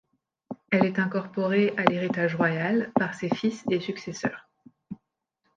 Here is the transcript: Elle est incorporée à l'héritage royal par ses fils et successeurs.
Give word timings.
Elle 0.71 0.83
est 0.87 0.97
incorporée 0.97 1.75
à 1.77 1.83
l'héritage 1.83 2.33
royal 2.35 2.91
par 2.95 3.13
ses 3.13 3.29
fils 3.29 3.63
et 3.69 3.79
successeurs. 3.79 4.49